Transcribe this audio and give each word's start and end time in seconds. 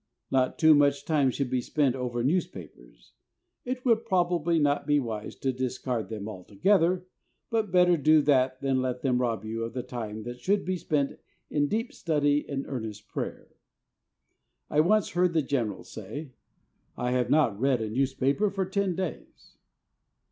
Not 0.31 0.57
too 0.57 0.73
much 0.73 1.05
time 1.05 1.29
should 1.29 1.51
be 1.51 1.61
spent 1.61 1.95
over 1.95 2.23
newspapers. 2.23 3.11
It 3.65 3.85
would 3.85 4.03
probably 4.03 4.57
not 4.57 4.87
be 4.87 4.99
wise 4.99 5.35
to 5.35 5.53
discard 5.53 6.09
them 6.09 6.27
altogether, 6.27 7.05
but 7.51 7.69
better 7.71 7.97
do 7.97 8.23
that 8.23 8.61
than 8.61 8.81
let 8.81 9.03
them 9.03 9.21
rob 9.21 9.45
you 9.45 9.63
of 9.63 9.73
the 9.73 9.83
time 9.83 10.23
that 10.23 10.39
should 10.39 10.65
be 10.65 10.77
spent 10.77 11.19
in 11.51 11.67
deep 11.67 11.93
study 11.93 12.49
and 12.49 12.65
earnest 12.67 13.07
prayer. 13.09 13.49
I 14.71 14.79
once 14.79 15.09
heard 15.11 15.33
the 15.33 15.43
General 15.43 15.83
say, 15.83 16.31
"I 16.97 17.11
have 17.11 17.29
not 17.29 17.59
read 17.59 17.79
a 17.79 17.87
newspaper 17.87 18.49
for 18.49 18.65
ten 18.65 18.95
days." 18.95 19.57